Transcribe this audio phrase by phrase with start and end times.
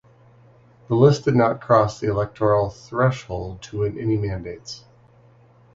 [0.87, 4.85] The list did not cross the electoral threshold to win any mandates.